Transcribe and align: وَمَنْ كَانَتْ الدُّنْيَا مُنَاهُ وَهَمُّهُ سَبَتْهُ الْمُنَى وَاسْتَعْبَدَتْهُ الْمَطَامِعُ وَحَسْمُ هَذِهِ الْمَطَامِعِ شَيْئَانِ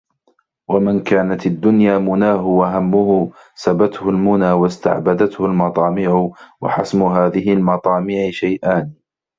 وَمَنْ 0.69 1.03
كَانَتْ 1.03 1.45
الدُّنْيَا 1.45 1.97
مُنَاهُ 1.97 2.45
وَهَمُّهُ 2.47 3.31
سَبَتْهُ 3.55 4.09
الْمُنَى 4.09 4.51
وَاسْتَعْبَدَتْهُ 4.51 5.45
الْمَطَامِعُ 5.45 6.31
وَحَسْمُ 6.61 7.03
هَذِهِ 7.03 7.53
الْمَطَامِعِ 7.53 8.31
شَيْئَانِ 8.31 8.93